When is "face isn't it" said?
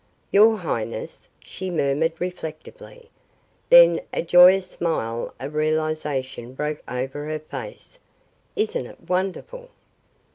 7.37-9.07